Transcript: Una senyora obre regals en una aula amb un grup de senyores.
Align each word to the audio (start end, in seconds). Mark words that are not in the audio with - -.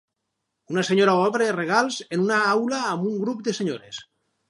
Una 0.75 0.83
senyora 0.87 1.13
obre 1.27 1.51
regals 1.57 2.01
en 2.07 2.25
una 2.27 2.43
aula 2.57 2.83
amb 2.97 3.09
un 3.15 3.25
grup 3.27 3.49
de 3.51 3.59
senyores. 3.63 4.05